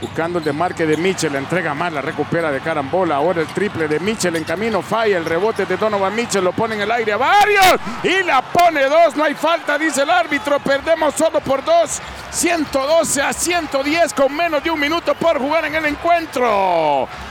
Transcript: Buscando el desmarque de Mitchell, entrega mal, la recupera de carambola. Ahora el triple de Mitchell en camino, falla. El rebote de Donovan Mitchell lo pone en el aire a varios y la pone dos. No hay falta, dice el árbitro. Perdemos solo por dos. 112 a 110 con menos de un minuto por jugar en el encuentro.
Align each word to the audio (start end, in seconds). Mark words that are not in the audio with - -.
Buscando 0.00 0.38
el 0.38 0.44
desmarque 0.44 0.84
de 0.84 0.98
Mitchell, 0.98 1.34
entrega 1.36 1.72
mal, 1.72 1.94
la 1.94 2.02
recupera 2.02 2.52
de 2.52 2.60
carambola. 2.60 3.16
Ahora 3.16 3.40
el 3.40 3.46
triple 3.46 3.88
de 3.88 3.98
Mitchell 3.98 4.36
en 4.36 4.44
camino, 4.44 4.82
falla. 4.82 5.16
El 5.16 5.24
rebote 5.24 5.64
de 5.64 5.78
Donovan 5.78 6.14
Mitchell 6.14 6.44
lo 6.44 6.52
pone 6.52 6.74
en 6.74 6.82
el 6.82 6.90
aire 6.90 7.14
a 7.14 7.16
varios 7.16 7.80
y 8.02 8.22
la 8.22 8.42
pone 8.42 8.84
dos. 8.84 9.16
No 9.16 9.24
hay 9.24 9.34
falta, 9.34 9.78
dice 9.78 10.02
el 10.02 10.10
árbitro. 10.10 10.58
Perdemos 10.60 11.14
solo 11.14 11.40
por 11.40 11.64
dos. 11.64 12.02
112 12.30 13.22
a 13.22 13.32
110 13.32 14.12
con 14.12 14.36
menos 14.36 14.62
de 14.62 14.70
un 14.70 14.78
minuto 14.78 15.14
por 15.14 15.38
jugar 15.38 15.64
en 15.64 15.76
el 15.76 15.86
encuentro. 15.86 17.08